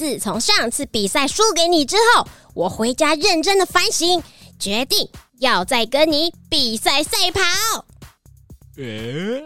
[0.00, 4.22] 自从上次比赛输给你之后，我回家认真的反省，
[4.58, 5.06] 决定
[5.40, 7.84] 要再跟你比赛赛跑。
[8.78, 9.44] 诶，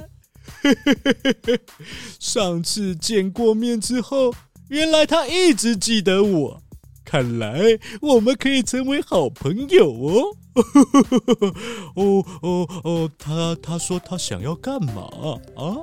[2.20, 4.32] 上次见过面之后，
[4.68, 6.62] 原来他一直记得我，
[7.04, 7.60] 看来
[8.00, 10.36] 我们可以成为好朋友哦。
[11.96, 15.02] 哦哦哦，他他说他想要干嘛
[15.56, 15.82] 啊？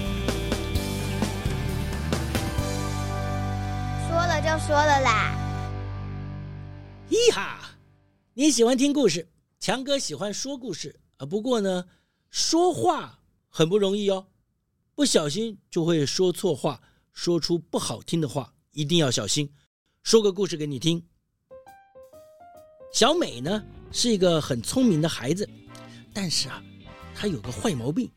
[4.51, 5.33] 就说了啦。
[7.09, 7.71] 咿哈，
[8.33, 9.25] 你喜欢听故事，
[9.61, 11.25] 强哥喜欢说故事啊。
[11.25, 11.85] 不过呢，
[12.29, 13.17] 说话
[13.47, 14.27] 很不容易哦，
[14.93, 16.81] 不小心就会说错话，
[17.13, 19.49] 说出不好听的话，一定要小心。
[20.03, 21.01] 说个故事给你听。
[22.91, 23.63] 小美呢
[23.93, 25.49] 是一个很聪明的孩子，
[26.13, 26.61] 但是啊，
[27.15, 28.11] 她有个坏毛病，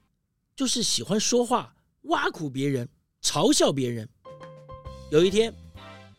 [0.56, 2.89] 就是喜欢说话，挖苦别人，
[3.23, 4.09] 嘲笑别人。
[5.12, 5.55] 有一天，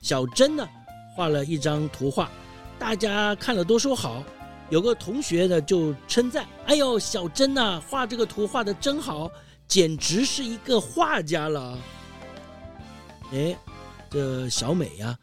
[0.06, 0.70] 小珍呢
[1.16, 2.30] 画了一张图画，
[2.78, 4.24] 大家看了都说好。
[4.70, 9.32] 有个同学呢就称赞：“哎呦，小珍呐，画这个图画的真好，
[9.68, 11.76] 简直是一个画家了。”
[13.34, 13.58] 哎，
[14.12, 15.18] 这小美呀，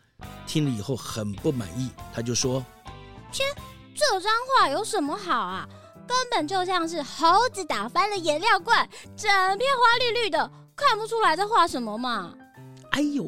[0.48, 2.64] 听了以后很不满意，她就说。
[3.30, 3.44] 切，
[3.94, 5.68] 这张画有什么好啊？
[6.08, 12.34] 根本就像是猴子打翻了颜料罐，整片花绿绿的，看不出来在画什么嘛。
[12.90, 13.24] 哎呦，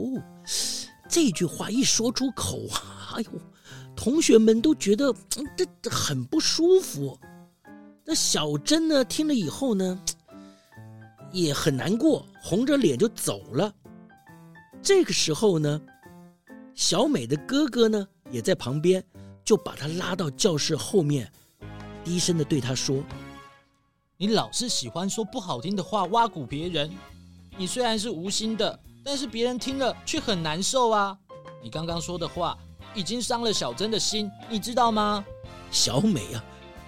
[1.15, 3.31] 这句话一说出口啊，哎呦，
[3.95, 5.15] 同学们都觉得
[5.57, 7.17] 这这很不舒服。
[8.05, 10.03] 那小珍呢，听了以后呢，
[11.31, 13.73] 也很难过，红着脸就走了。
[14.83, 15.81] 这个时候呢，
[16.75, 19.01] 小美的哥哥呢，也在旁边。
[19.45, 21.31] 就把他拉到教室后面，
[22.03, 23.05] 低声的对他说
[24.17, 26.91] ：“你老是喜欢说不好听的话，挖苦别人。
[27.57, 31.17] 你虽然是无心的，但是别人听了却很难受啊！
[31.63, 32.57] 你刚刚说的话
[32.95, 35.25] 已经伤了小珍的心，你知道吗？”
[35.71, 36.43] 小美啊，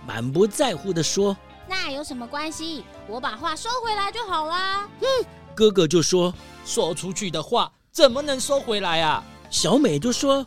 [0.06, 1.36] 满不在乎的说
[1.68, 2.84] ：“那有什么关系？
[3.06, 5.06] 我把话收回来就好啦。”嗯，
[5.54, 6.32] 哥哥就说
[6.64, 10.44] ：“说出去的话怎么能收回来啊？”小美就说。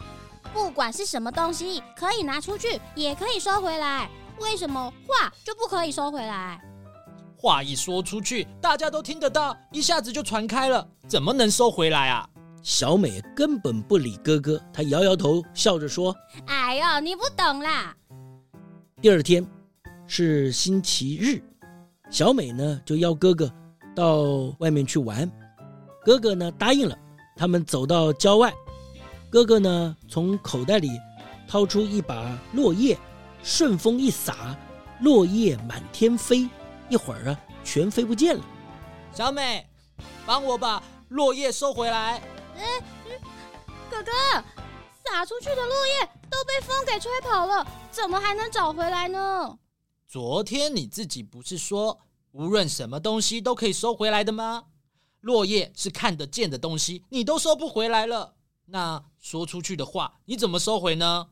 [0.52, 4.10] 不管是什么东西，可以拿出去，也可以收回来。
[4.40, 6.60] 为什么话就不可以收回来？
[7.42, 12.30] 话一说出去，大家都听得到，一下子就传开了，怎么能收回来啊？
[12.62, 16.14] 小美根本不理哥哥，她摇摇头，笑着说
[16.48, 17.96] ：“哎呦，你不懂啦。”
[19.02, 19.48] 第二天
[20.06, 21.42] 是星期日，
[22.12, 23.50] 小美呢就邀哥哥
[23.96, 25.32] 到外面去玩，
[26.04, 26.98] 哥哥呢答应了，
[27.38, 28.54] 他们走到郊外。
[29.30, 30.90] 哥哥呢，从口袋里
[31.48, 32.98] 掏出一把落叶，
[33.42, 34.58] 顺风一撒，
[35.00, 36.50] 落叶满天飞。
[36.90, 38.44] 一会儿啊，全飞不见了。
[39.14, 39.68] 小美，
[40.26, 42.22] 帮我把落叶收回来。
[42.56, 42.64] 嗯，
[43.90, 44.12] 哥哥，
[45.06, 49.58] 撒出去的落叶都被风给吹跑了，怎么还能找回来呢？
[50.08, 52.00] 昨天你自己不是说，
[52.32, 54.66] 无论什么东西都可以收回来的吗？
[55.22, 61.30] 落叶是看得见的东西，你都收不回来了，那说出去的话你怎么收回呢？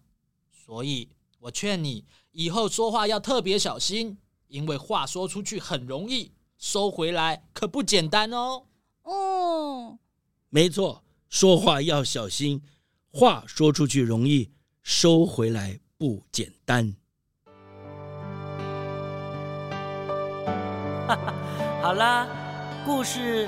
[0.51, 1.09] 所以
[1.39, 8.63] 我劝你以后说话要特别小心，因为话说出去很容易，收回来可不简单哦。
[9.03, 9.97] 哦，
[10.49, 12.61] 没错，说话要小心，
[13.11, 14.51] 话说出去容易，
[14.83, 16.95] 收回来不简单。
[21.07, 21.33] 哈哈，
[21.81, 22.27] 好啦，
[22.85, 23.47] 故事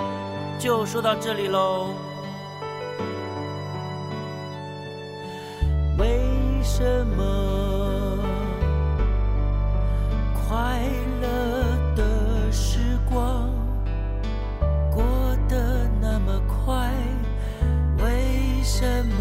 [0.60, 1.94] 就说到这里喽。
[5.98, 6.22] 为
[6.64, 7.49] 什么
[18.80, 19.20] 什么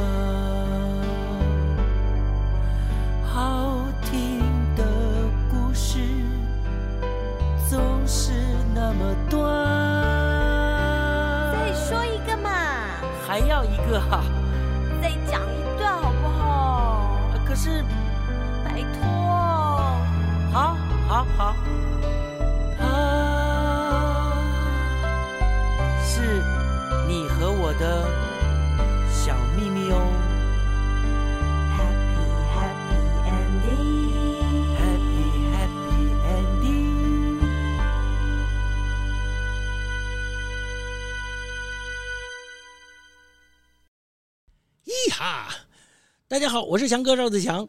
[3.26, 3.74] 好
[4.04, 4.38] 听
[4.76, 4.84] 的
[5.50, 5.98] 故事
[7.68, 8.30] 总是
[8.72, 9.42] 那么短？
[11.52, 12.48] 再说一个嘛。
[13.26, 14.22] 还要一个哈？
[15.02, 17.18] 再讲一段好不好？
[17.44, 17.82] 可是，
[18.64, 19.10] 拜托。
[20.52, 20.76] 好，
[21.08, 21.56] 好，好。
[22.80, 22.86] 啊，
[26.04, 26.44] 是
[27.08, 28.06] 你和我的
[29.24, 29.98] 小秘密哦。
[31.76, 32.22] Happy
[32.54, 34.14] Happy Ending。
[34.78, 37.42] Happy Happy Ending。
[44.86, 45.50] 咿哈！
[46.28, 47.68] 大家好，我是强哥赵子强。